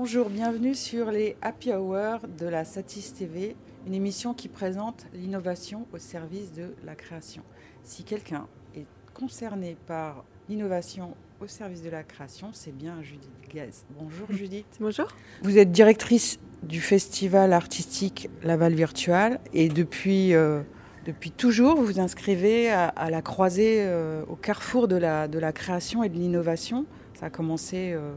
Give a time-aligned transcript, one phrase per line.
[0.00, 5.88] Bonjour, bienvenue sur les Happy Hours de la Satis TV, une émission qui présente l'innovation
[5.92, 7.42] au service de la création.
[7.82, 13.86] Si quelqu'un est concerné par l'innovation au service de la création, c'est bien Judith Gaz.
[13.98, 14.66] Bonjour Judith.
[14.80, 15.08] Bonjour.
[15.42, 20.62] Vous êtes directrice du festival artistique Laval Virtual et depuis, euh,
[21.06, 25.50] depuis toujours, vous vous inscrivez à, la croisée, euh, au carrefour de la, de la
[25.50, 26.86] création et de l'innovation.
[27.14, 28.12] Ça a commencé euh,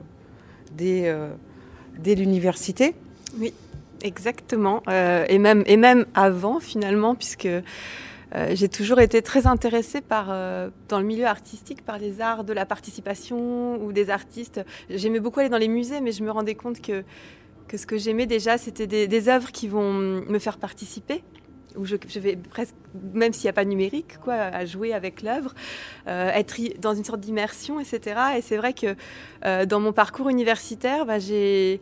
[0.77, 1.11] dès,
[1.99, 2.93] dès l'université.
[3.37, 3.53] Oui,
[4.03, 4.83] exactement.
[4.87, 7.47] et, même, et même avant finalement, puisque
[8.35, 12.43] euh, j'ai toujours été très intéressée par, euh, dans le milieu artistique par les arts
[12.43, 14.61] de la participation ou des artistes.
[14.89, 17.03] J'aimais beaucoup aller dans les musées, mais je me rendais compte que,
[17.67, 21.23] que ce que j'aimais déjà, c'était des œuvres qui vont me faire participer
[21.75, 22.75] où je, vais presque,
[23.13, 25.53] même s'il n'y a pas de numérique, quoi, à jouer avec l'œuvre,
[26.07, 28.19] euh, être dans une sorte d'immersion, etc.
[28.37, 28.95] Et c'est vrai que
[29.65, 31.79] dans mon parcours universitaire, bah, j'ai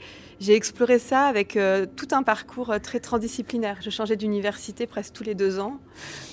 [0.48, 3.78] exploré ça avec euh, tout un parcours euh, très transdisciplinaire.
[3.82, 5.80] Je changeais d'université presque tous les deux ans,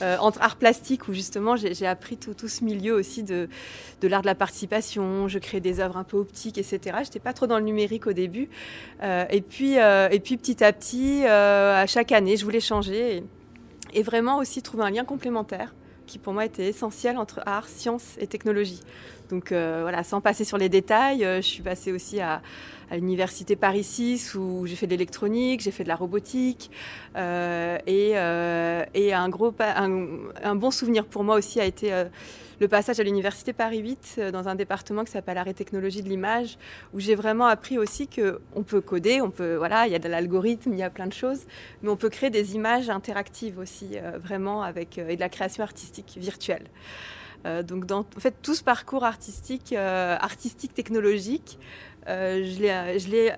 [0.03, 3.49] euh, entre art plastique, où justement j'ai appris tout, ce milieu aussi de,
[4.03, 5.29] l'art de la participation.
[5.29, 6.79] Je créais des œuvres un peu optiques, etc.
[6.99, 8.49] Je n'étais pas trop dans le numérique au début.
[9.03, 13.25] et, puis, et puis petit à petit, à chaque année, je voulais changer
[13.97, 15.75] et vraiment aussi trouver un lien complémentaire
[16.07, 18.81] qui pour moi était essentiel entre art, science et technologie.
[19.29, 22.43] Donc voilà, sans passer sur les détails, je suis passée aussi à,
[22.93, 26.71] l'université Paris 6 où j'ai fait de l'électronique, j'ai fait de la robotique.
[27.17, 30.09] Euh, et, euh, et un, gros, un,
[30.43, 32.05] un, bon souvenir pour moi aussi a été euh,
[32.61, 36.59] le passage à l'université Paris 8 dans un département qui s'appelle Arrêt technologie de l'image,
[36.95, 40.09] où j'ai vraiment appris aussi qu'on peut coder, on peut, voilà, il y a de
[40.09, 41.47] l'algorithme, il y a plein de choses,
[41.83, 46.17] mais on peut créer des images interactives aussi, vraiment, avec, et de la création artistique
[46.19, 46.67] virtuelle.
[47.65, 51.59] donc, en fait, tout ce parcours artistique, artistique technologique,
[52.09, 53.33] euh, je l'ai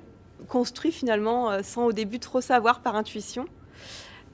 [0.46, 3.46] construit finalement euh, sans au début trop savoir par intuition.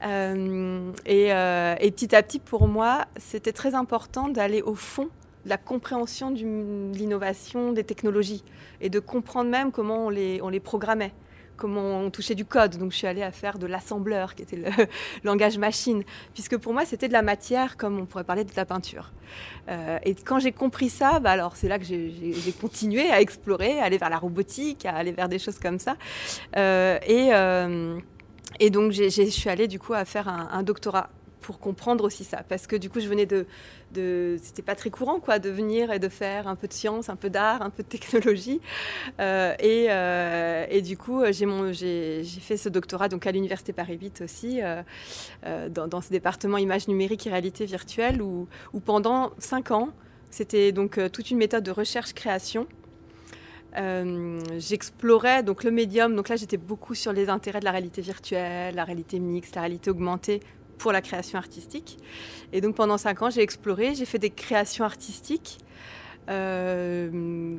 [0.03, 5.09] Euh, et, petit à petit, pour moi, c'était très important d'aller au fond
[5.45, 8.43] de la compréhension de l'innovation, des technologies,
[8.81, 11.13] et de comprendre même comment on les, on les programmait
[11.55, 12.77] comment on touchait du code.
[12.77, 14.69] Donc je suis allée à faire de l'assembleur, qui était le
[15.23, 18.65] langage machine, puisque pour moi c'était de la matière, comme on pourrait parler de la
[18.65, 19.11] peinture.
[19.69, 23.79] Euh, et quand j'ai compris ça, bah alors c'est là que j'ai continué à explorer,
[23.79, 25.95] à aller vers la robotique, à aller vers des choses comme ça.
[26.57, 27.99] Euh, et, euh,
[28.59, 31.09] et donc je suis allée du coup à faire un doctorat
[31.45, 32.41] pour comprendre aussi ça.
[32.49, 33.45] Parce que du coup, je venais de.
[34.41, 37.15] C'était pas très courant, quoi, de venir et de faire un peu de science, un
[37.15, 38.59] peu d'art, un peu de technologie.
[39.19, 44.21] Euh, et, euh, et, du coup, j'ai fait ce doctorat donc, à l'Université Paris 8
[44.21, 49.71] aussi, euh, dans, dans, ce département images numériques et réalité virtuelle, où, où pendant cinq
[49.71, 49.89] ans,
[50.31, 52.67] c'était donc toute une méthode de recherche-création.
[53.75, 56.15] J'explorais donc le médium.
[56.15, 59.61] Donc là, j'étais beaucoup sur les intérêts de la réalité virtuelle, la réalité mixte, la
[59.61, 60.39] réalité augmentée
[60.77, 61.97] pour la création artistique.
[62.53, 65.59] Et donc pendant cinq ans, j'ai exploré, j'ai fait des créations artistiques.
[66.27, 67.57] Euh,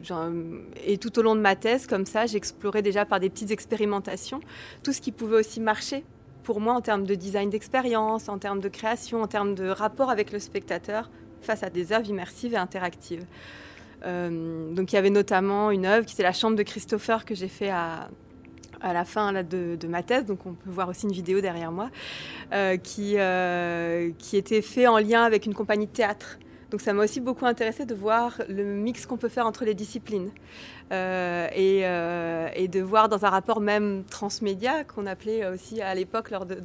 [0.85, 4.41] et tout au long de ma thèse, comme ça, j'explorais déjà par des petites expérimentations
[4.83, 6.05] tout ce qui pouvait aussi marcher
[6.43, 10.11] pour moi en termes de design d'expérience, en termes de création, en termes de rapport
[10.11, 11.11] avec le spectateur
[11.43, 13.25] face à des œuvres immersives et interactives.
[14.05, 17.35] Euh, donc il y avait notamment une œuvre qui était la chambre de Christopher que
[17.35, 18.09] j'ai fait à,
[18.83, 21.91] la fin de, ma thèse, donc on peut voir aussi une vidéo derrière moi,
[22.53, 26.39] euh, qui, euh, qui était fait en lien avec une compagnie de théâtre.
[26.71, 29.75] Donc ça m'a aussi beaucoup intéressé de voir le mix qu'on peut faire entre les
[29.75, 30.31] disciplines.
[30.93, 36.31] Euh, euh, et, de voir dans un rapport même transmédia qu'on appelait aussi à l'époque
[36.31, 36.57] lors de,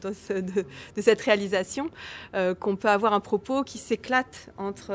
[0.98, 1.90] cette réalisation
[2.36, 4.92] euh, qu'on peut avoir un propos qui s'éclate entre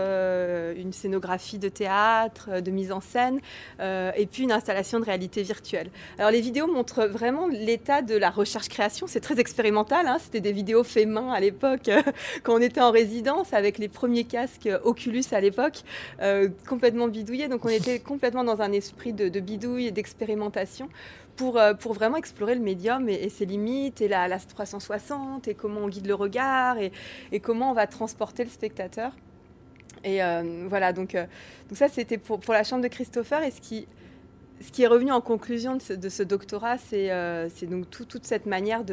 [0.77, 3.41] une scénographie de théâtre, de mise en scène
[3.81, 5.91] et puis une installation de réalité virtuelle.
[6.19, 10.19] Alors les vidéos montrent vraiment l'état de la recherche-création, c'est très expérimental, hein.
[10.21, 11.91] c'était des vidéos faites main à l'époque
[12.43, 15.83] quand on était en résidence avec les premiers casques Oculus à l'époque,
[16.69, 20.89] complètement bidouillés, donc on était complètement dans un esprit de, bidouille et d'expérimentation
[21.37, 25.55] pour, euh, pour vraiment explorer le médium et, ses limites et la, la, 360 et
[25.55, 26.93] comment on guide le regard et,
[27.41, 29.13] comment on va transporter le spectateur.
[30.05, 31.27] Et euh, voilà, donc, euh,
[31.69, 33.87] donc ça c'était pour, pour, la chambre de Christopher et ce qui,
[34.61, 38.85] ce qui est revenu en conclusion de ce, doctorat, c'est donc toute cette manière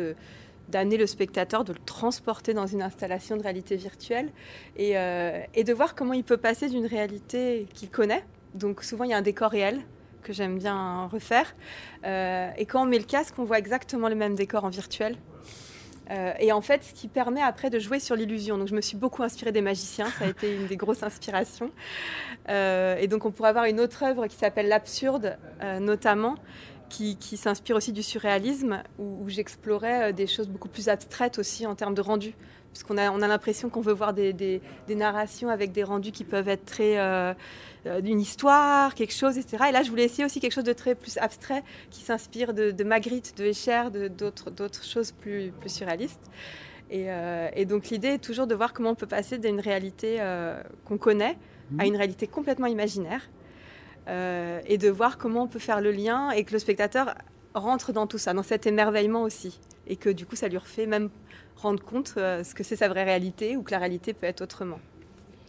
[0.70, 4.30] d'amener le spectateur, de le transporter dans une installation de réalité virtuelle
[4.76, 8.26] et de voir comment il peut passer d'une réalité qu'il connaît.
[8.56, 9.82] Donc souvent il y a un décor réel
[10.24, 11.56] que j'aime bien refaire.
[12.06, 15.18] Euh, et quand on met le casque, on voit exactement le même décor en virtuel.
[16.12, 18.58] Euh, et en fait, ce qui permet après de jouer sur l'illusion.
[18.58, 21.72] Donc, je me suis beaucoup inspirée des magiciens, ça a été une des grosses inspirations.
[22.50, 25.38] Euh, et donc, on pourrait avoir une autre œuvre qui s'appelle L'Absurde,
[25.80, 26.36] notamment,
[26.90, 31.96] qui, s'inspire aussi du surréalisme, où, j'explorais des choses beaucoup plus abstraites aussi en termes
[31.96, 32.36] de rendu.
[32.74, 36.50] Puisqu'on a, on a l'impression qu'on veut voir des, narrations avec des rendus qui peuvent
[36.50, 36.98] être très
[38.02, 39.66] d'une histoire, quelque chose, etc.
[39.70, 42.84] Et là, je voulais essayer aussi quelque chose de très plus abstrait, qui s'inspire de,
[42.84, 46.30] Magritte, de Escher, d'autres, d'autres choses plus, plus surréalistes.
[46.94, 50.62] Euh, et, donc l'idée est toujours de voir comment on peut passer d'une réalité euh,
[50.86, 51.38] qu'on connaît
[51.80, 51.90] à mhm.
[51.90, 53.30] une réalité complètement imaginaire.
[54.10, 57.16] Euh, et de voir comment on peut faire le lien et que le spectateur
[57.54, 59.60] rentre dans tout ça, dans cet émerveillement aussi.
[59.88, 61.10] Et que du coup, ça lui refait même
[61.56, 64.80] rendre compte ce que c'est sa vraie réalité ou que la réalité peut être autrement.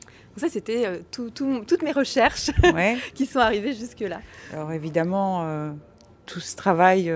[0.00, 2.50] Donc ça, c'était toutes mes recherches
[3.14, 4.20] qui sont arrivées jusque-là.
[4.52, 5.74] Alors évidemment,
[6.26, 7.12] tout ce travail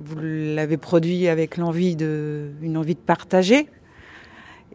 [0.00, 3.68] vous l'avez produit avec l'envie de, une envie de partager.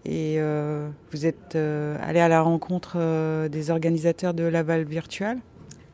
[0.06, 5.40] Et euh, vous êtes euh, allé à la rencontre euh, des organisateurs de Laval Virtual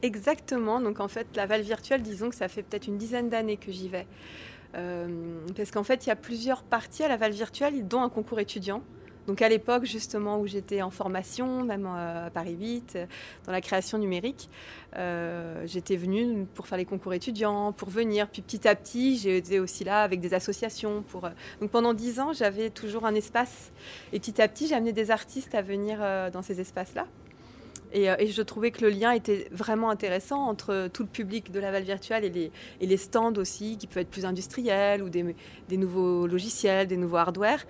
[0.01, 0.81] Exactement.
[0.81, 3.87] Donc en fait, Laval Virtual, disons que ça fait peut-être une dizaine d'années que j'y
[3.87, 4.05] vais.
[4.73, 8.81] Parce qu'en fait, il y a plusieurs parties à Laval Virtual, dont un concours étudiant.
[9.27, 13.05] Donc à l'époque justement où j'étais en formation, même euh, à Paris 8, euh,
[13.45, 14.49] dans la création numérique,
[14.97, 18.27] euh, j'étais venue pour faire les concours étudiants, pour venir.
[18.27, 21.03] Puis petit à petit, j'ai été aussi là avec des associations.
[21.03, 21.29] Pour...
[21.59, 23.71] Donc pendant dix ans, j'avais toujours un espace.
[24.11, 25.99] Et petit à petit, j'ai amené des artistes à venir
[26.31, 27.05] dans ces espaces-là.
[27.95, 31.59] Euh, et, je trouvais que le lien était vraiment intéressant entre tout le public de
[31.59, 35.35] Laval Virtual et les, et les stands aussi, qui peuvent être plus industriels ou des,
[35.69, 37.65] des nouveaux logiciels, des nouveaux hardware.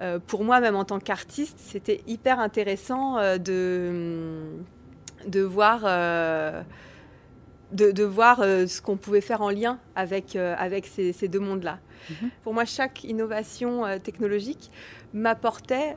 [0.00, 4.42] Euh, pour moi, même en tant qu'artiste, c'était hyper intéressant euh, de,
[5.26, 5.84] de voir
[7.72, 11.78] de, voir euh, ce qu'on pouvait faire en lien avec, euh, avec ces, deux mondes-là.
[12.10, 12.30] Mhm.
[12.42, 14.70] Pour moi, chaque innovation euh, technologique
[15.14, 15.96] m'apportait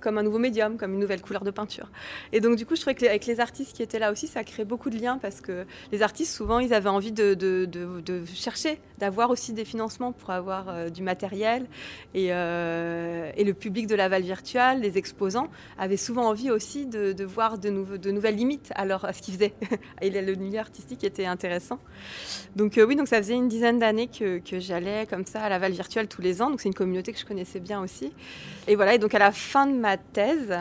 [0.00, 1.90] comme un nouveau médium, comme une nouvelle couleur de peinture.
[2.32, 4.64] Et donc, du coup, je trouvais qu'avec les artistes qui étaient là aussi, ça créait
[4.64, 7.36] beaucoup de liens parce que les artistes, souvent, ils avaient envie de,
[8.34, 11.66] chercher, d'avoir aussi des financements pour avoir du matériel.
[12.14, 14.24] Et, et, le public de la Val
[14.80, 15.48] les exposants,
[15.78, 17.70] avaient souvent envie aussi de, voir de,
[18.10, 19.54] nouvelles limites à, ce qu'ils faisaient.
[20.00, 21.78] et le milieu artistique était intéressant.
[22.56, 25.58] Donc euh, oui, donc ça faisait une dizaine d'années que, j'allais comme ça à la
[25.58, 25.74] Val
[26.08, 26.50] tous les ans.
[26.50, 28.12] Donc c'est une communauté que je connaissais bien aussi.
[28.66, 30.54] Et voilà, et donc à la fin de ma thèse,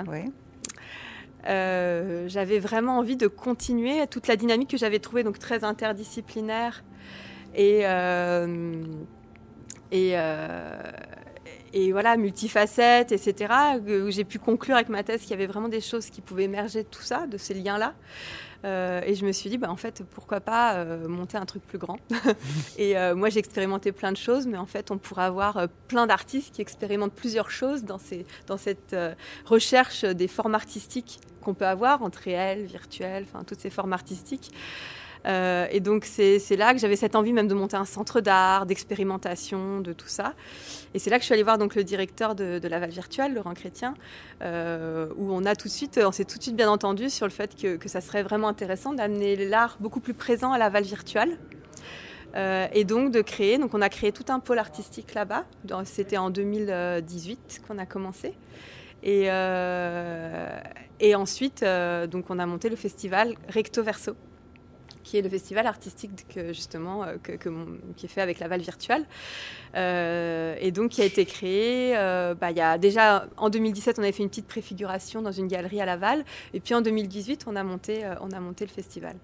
[1.47, 6.83] euh, j'avais vraiment envie de continuer toute la dynamique que j'avais trouvée donc très interdisciplinaire.
[7.55, 8.83] Et euh,
[9.91, 10.13] et
[11.73, 13.53] et voilà, multifacette, etc.
[14.09, 16.83] J'ai pu conclure avec ma thèse qu'il y avait vraiment des choses qui pouvaient émerger
[16.83, 17.93] de tout ça, de ces liens-là.
[18.65, 21.63] Euh, et je me suis dit, bah, en fait, pourquoi pas euh, monter un truc
[21.65, 21.99] plus grand
[22.77, 26.07] Et euh, moi, j'ai expérimenté plein de choses, mais en fait, on pourrait avoir plein
[26.07, 28.95] d'artistes qui expérimentent plusieurs choses dans, ces, dans cette
[29.45, 34.51] recherche des formes artistiques qu'on peut avoir entre réel, virtuel, enfin, toutes ces formes artistiques.
[35.27, 38.65] Euh, et donc c'est là que j'avais cette envie même de monter un centre d'art,
[38.65, 40.33] d'expérimentation, de tout ça.
[40.93, 43.33] Et c'est là que je suis allée voir donc le directeur de, de Laval Virtuelle,
[43.33, 43.93] Laurent Chrétien,
[44.41, 47.25] euh, où on a tout de suite, on s'est tout de suite bien entendu sur
[47.25, 50.83] le fait que, que ça serait vraiment intéressant d'amener l'art beaucoup plus présent à Laval
[50.83, 51.37] Virtuelle.
[52.35, 55.45] Euh, et donc de créer, donc on a créé tout un pôle artistique là-bas.
[55.85, 58.33] C'était en 2018 qu'on a commencé.
[59.03, 59.27] Et,
[60.99, 61.63] et ensuite,
[62.09, 64.15] donc on a monté le festival Recto Verso,
[65.07, 67.49] qui est le festival artistique que, justement euh, que,
[67.95, 69.05] qui est fait avec la Val Virtuelle.
[69.75, 71.97] Euh, et donc qui a été créé.
[71.97, 75.31] Euh, bah, il y a déjà en 2017, on avait fait une petite préfiguration dans
[75.31, 78.71] une galerie à Laval, et puis en 2018, on a monté, on a monté le
[78.71, 79.15] festival.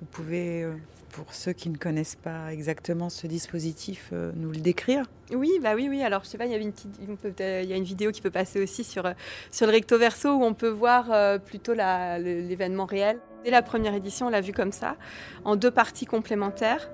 [0.00, 0.66] Vous pouvez
[1.12, 5.04] pour ceux qui ne connaissent pas exactement ce dispositif, nous le décrire?
[5.32, 6.02] Oui, bah oui, oui.
[6.02, 8.20] Alors, je sais pas, il y, avait une petite, il y a une vidéo qui
[8.20, 9.10] peut passer aussi sur,
[9.50, 13.18] sur le recto verso où on peut voir plutôt l'événement réel.
[13.44, 14.96] Dès la première édition, on l'a vu comme ça,
[15.44, 16.90] en deux parties complémentaires.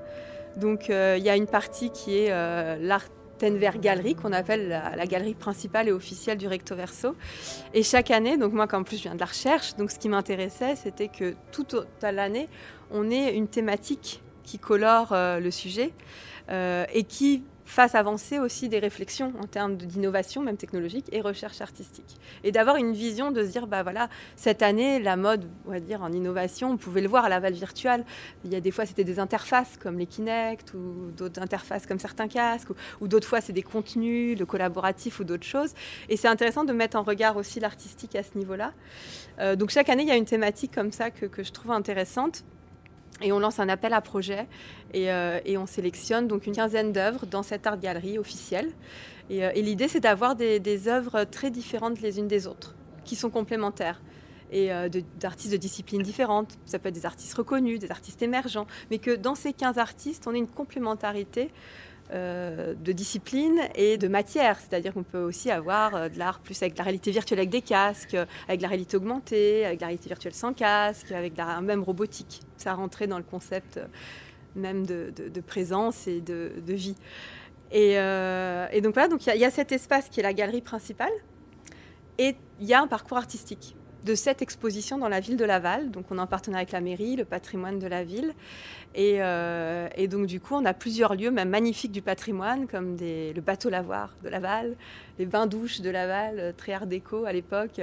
[0.57, 5.07] Donc euh, il y a une partie qui est euh, l'Artenver Galerie, qu'on appelle la,
[5.07, 7.17] galerie principale et officielle du Recto Verso.
[7.73, 10.09] Et chaque année, donc moi, comme plus je viens de la recherche, donc ce qui
[10.09, 11.67] m'intéressait, c'était que tout
[12.03, 12.49] à l'année,
[12.91, 15.93] on ait une thématique qui colore euh, le sujet
[16.93, 22.16] et qui fasse avancer aussi des réflexions en termes d'innovation, même technologique, et recherche artistique.
[22.42, 25.80] Et d'avoir une vision de se dire, bah voilà, cette année, la mode, on va
[25.80, 28.04] dire, en innovation, on pouvait le voir à la Val virtuelle.
[28.44, 31.99] Il y a des fois, c'était des interfaces comme les Kinect, ou d'autres interfaces comme
[31.99, 32.68] certains casques,
[33.00, 35.75] ou, d'autres fois, c'est des contenus, le collaboratif ou d'autres choses.
[36.09, 38.73] Et c'est intéressant de mettre en regard aussi l'artistique à ce niveau-là.
[39.40, 41.73] Euh, donc chaque année, il y a une thématique comme ça que, que je trouve
[41.73, 42.44] intéressante.
[43.25, 44.47] Et on lance un appel à projet
[44.95, 48.71] euh, et, on sélectionne donc une quinzaine d'œuvres dans cette art galerie officielle.
[49.31, 53.31] Et, euh, l'idée, c'est d'avoir des, œuvres très différentes les unes des autres, qui sont
[53.31, 54.00] complémentaires.
[54.52, 54.69] et
[55.19, 56.59] d'artistes de, disciplines différentes.
[56.66, 60.26] Ça peut être des artistes reconnus, des artistes émergents, mais que dans ces 15 artistes,
[60.28, 61.50] on ait une complémentarité
[62.13, 64.61] euh, de discipline et de matière.
[64.61, 67.63] C'est-à-dire qu'on peut aussi avoir euh, de l'art plus avec la réalité virtuelle avec des
[67.63, 72.43] casques, avec la réalité augmentée, avec la réalité virtuelle sans casque, avec la même robotique.
[72.59, 73.87] Ça rentrait dans le concept euh,
[74.55, 76.95] même de, présence et de, vie.
[77.73, 77.95] Et,
[78.81, 81.11] donc voilà, donc il y, a cet espace qui est la galerie principale
[82.19, 85.91] et il y a un parcours artistique de cette exposition dans la ville de Laval.
[85.91, 88.35] Donc on est en partenariat avec la mairie, le patrimoine de la ville.
[88.97, 93.41] Euh, et, donc, du coup, on a plusieurs lieux, même magnifiques du patrimoine, comme le
[93.41, 94.75] bateau lavoir de Laval,
[95.19, 97.81] les bains-douches de Laval, euh, très art déco à l'époque.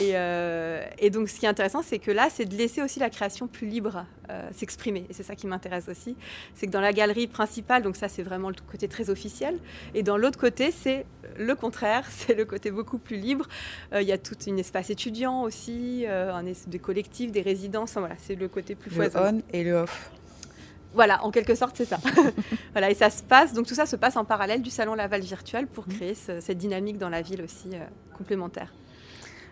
[0.00, 3.10] Euh, et, donc, ce qui est intéressant, c'est que là, c'est de laisser aussi la
[3.10, 4.04] création plus libre
[4.52, 5.06] s'exprimer.
[5.10, 6.16] Et c'est ça qui m'intéresse aussi.
[6.54, 9.58] C'est que dans la galerie principale, donc ça, c'est vraiment le côté très officiel.
[9.94, 13.46] Et dans l'autre côté, c'est le contraire, c'est le côté beaucoup plus libre.
[13.92, 17.94] Il y a tout un espace étudiant aussi, un des collectifs, des résidences.
[17.94, 19.32] voilà, c'est le côté plus foisonnant.
[19.32, 20.10] Le on et le off.
[20.94, 21.98] Voilà, en quelque sorte, c'est ça.
[22.72, 25.22] voilà, et ça se passe, donc tout ça se passe en parallèle du salon Laval
[25.22, 25.92] virtuel pour mmh.
[25.92, 27.80] créer cette dynamique dans la ville aussi euh,
[28.16, 28.72] complémentaire.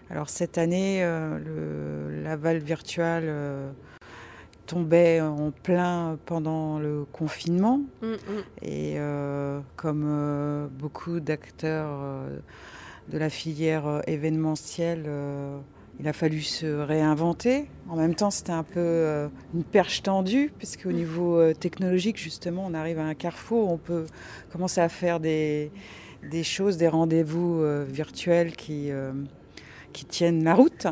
[0.08, 3.70] Alors cette année, euh, le Laval virtuel euh,
[4.72, 8.16] tombait en plein pendant le confinement mmh, mmh.
[8.62, 8.96] et
[9.76, 12.00] comme beaucoup d'acteurs
[13.08, 15.06] de la filière événementielle
[16.00, 17.68] il a fallu se réinventer.
[17.88, 22.64] En même temps, c'était un peu euh, une perche tendue, puisqu'au niveau euh, technologique, justement,
[22.66, 24.06] on arrive à un carrefour, on peut
[24.50, 25.70] commencer à faire des,
[26.42, 28.90] choses, des rendez-vous euh, virtuels qui,
[29.92, 30.86] qui tiennent la route.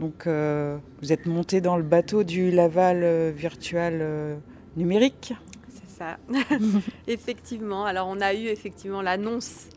[0.00, 4.38] Donc, vous êtes monté dans le bateau du Laval virtuel
[4.76, 5.34] numérique.
[5.68, 6.16] C'est ça,
[7.06, 7.84] effectivement.
[7.84, 9.68] Alors, on a eu effectivement l'annonce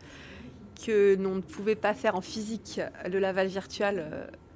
[0.86, 4.06] que l'on ne pouvait pas faire en physique le Laval virtuel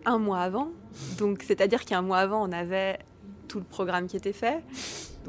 [0.06, 0.70] un mois avant.
[1.18, 3.00] Donc, c'est-à-dire qu'un mois avant, on avait
[3.48, 4.64] tout le programme qui était fait.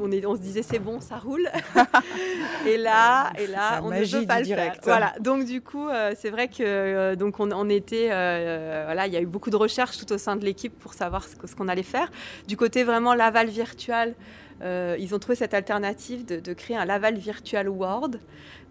[0.01, 1.49] On, est, on se disait c'est bon, ça roule.
[2.67, 4.75] et là, et là, on ne peut pas le faire.
[4.83, 5.15] Voilà.
[5.21, 9.17] Donc du coup, euh, c'est vrai que euh, donc on, était, euh, voilà, il y
[9.17, 11.69] a eu beaucoup de recherches tout au sein de l'équipe pour savoir ce, ce qu'on
[11.69, 12.11] allait faire.
[12.47, 14.15] Du côté vraiment Laval virtuel,
[14.63, 18.21] ils ont trouvé cette alternative de, créer un Laval Virtual World.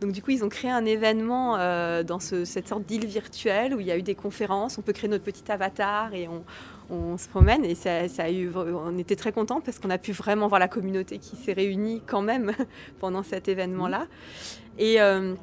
[0.02, 3.80] Donc du coup, ils ont créé un événement euh, dans cette sorte d'île virtuelle où
[3.80, 4.78] il y a eu des conférences.
[4.78, 6.28] On peut créer notre petit avatar et
[6.90, 7.66] on, se promène.
[7.66, 10.68] Et ça, a eu, on était très contents parce qu'on a pu vraiment voir la
[10.68, 12.52] communauté qui s'est réunie quand même
[13.00, 14.08] pendant cet événement-là.
[14.78, 15.34] Et, euh,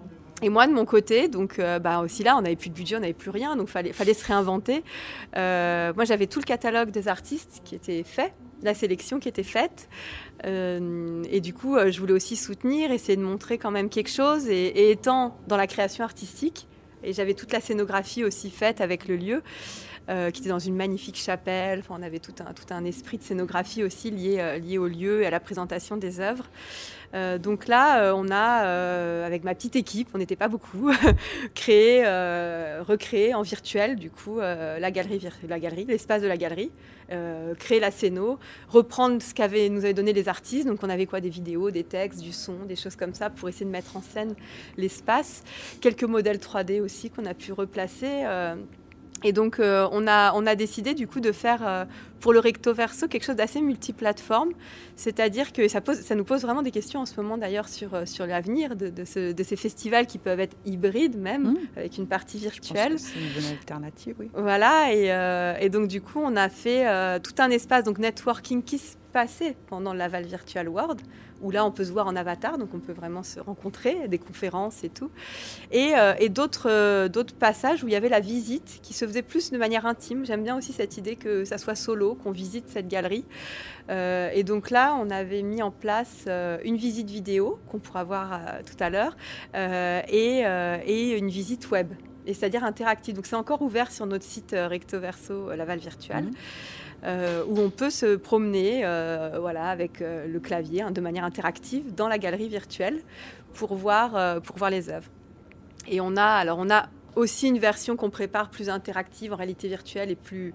[0.41, 2.97] et moi, de mon côté, donc euh, bah, aussi là, on n'avait plus de budget,
[2.97, 4.85] on n'avait plus rien, donc fallait, fallait se réinventer.
[5.35, 8.33] moi, j'avais tout le catalogue des artistes qui était fait
[8.65, 9.89] la sélection qui était faite.
[10.45, 14.11] Euh, et du coup, euh, je voulais aussi soutenir, essayer de montrer quand même quelque
[14.11, 14.49] chose.
[14.49, 16.67] Et, étant dans la création artistique,
[17.03, 19.43] et j'avais toute la scénographie aussi faite avec le lieu,
[20.09, 21.81] euh, qui était dans une magnifique chapelle.
[21.81, 25.23] Enfin, on avait tout un, tout un esprit de scénographie aussi lié, lié au lieu
[25.23, 26.49] et à la présentation des œuvres.
[27.39, 30.91] Donc là, on a, avec ma petite équipe, on n'était pas beaucoup,
[31.55, 32.03] créé,
[32.81, 36.73] recréé en virtuel, du coup, la galerie, la galerie, l'espace de la galerie,
[37.59, 40.67] créer la scéno, reprendre ce qu'avaient nous avaient donné les artistes.
[40.67, 43.49] Donc on avait quoi, des vidéos, des textes, du son, des choses comme ça pour
[43.49, 44.35] essayer de mettre en scène
[44.77, 45.43] l'espace.
[45.81, 48.25] Quelques modèles 3D aussi qu'on a pu replacer.
[49.23, 51.85] Et donc, euh, on, a, on a décidé du coup de faire euh,
[52.21, 54.51] pour le recto verso quelque chose d'assez multiplateforme.
[54.97, 57.95] C'est-à-dire que ça, pose, ça nous pose vraiment des questions en ce moment d'ailleurs sur,
[57.95, 61.59] euh, sur l'avenir de, de, ces festivals qui peuvent être hybrides même, mmh.
[61.77, 62.99] avec une partie virtuelle.
[62.99, 64.31] C'est une bonne alternative, oui.
[64.35, 66.85] Voilà, et, et, donc du coup, on a fait
[67.21, 71.01] tout un espace, donc networking qui se passait pendant Laval Virtual World
[71.41, 74.19] où là on peut se voir en avatar, donc on peut vraiment se rencontrer, des
[74.19, 75.11] conférences et tout.
[75.71, 79.23] Et, euh, d'autres, euh, d'autres passages où il y avait la visite qui se faisait
[79.23, 80.25] plus de manière intime.
[80.25, 83.25] J'aime bien aussi cette idée que ça soit solo, qu'on visite cette galerie.
[83.91, 86.27] Euh, et donc là, on avait mis en place
[86.65, 89.17] une visite vidéo qu'on pourra voir tout à l'heure
[89.55, 90.45] et,
[90.87, 91.93] et, une visite web.
[92.27, 93.15] Et c'est-à-dire interactive.
[93.15, 96.25] Donc c'est encore ouvert sur notre site Recto Verso Laval Virtual.
[96.25, 96.31] Mmh.
[97.05, 101.25] Euh, où on peut se promener euh, voilà, avec euh, le clavier hein, de manière
[101.25, 103.03] interactive dans la galerie virtuelle
[103.53, 105.09] pour voir, pour voir les œuvres.
[105.87, 109.69] Et on a, alors on a aussi une version qu'on prépare plus interactive en réalité
[109.69, 110.53] virtuelle et plus,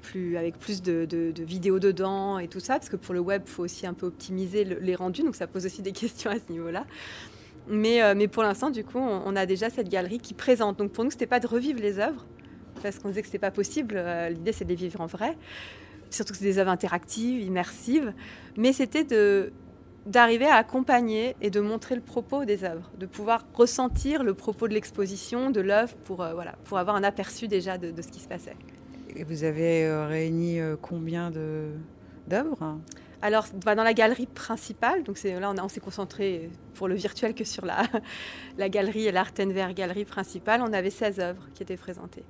[0.00, 3.50] plus, avec plus de, vidéos dedans et tout ça, parce que pour le web, il
[3.50, 6.52] faut aussi un peu optimiser les rendus, donc ça pose aussi des questions à ce
[6.52, 6.84] niveau-là.
[7.66, 10.78] Mais, mais pour l'instant, du coup, on, a déjà cette galerie qui présente.
[10.78, 12.24] Donc pour nous, ce n'était pas de revivre les œuvres,
[12.90, 14.02] parce qu'on disait que ce n'était pas possible.
[14.30, 15.36] L'idée, c'est de les vivre en vrai
[16.10, 18.12] surtout que c'est des œuvres interactives, immersives,
[18.56, 19.52] mais c'était de
[20.06, 24.68] d'arriver à accompagner et de montrer le propos des œuvres, de pouvoir ressentir le propos
[24.68, 28.20] de l'exposition, de l'œuvre, pour, euh, voilà, pour avoir un aperçu déjà de, ce qui
[28.20, 28.54] se passait.
[29.16, 31.32] Et vous avez réuni combien
[32.28, 32.78] d'œuvres?
[33.20, 37.42] Alors, bah, dans la galerie principale, donc là on, s'est concentré pour le virtuel que
[37.42, 37.82] sur la,
[38.58, 42.24] la galerie, l'Artenver galerie principale, on avait 16 œuvres qui étaient présentées.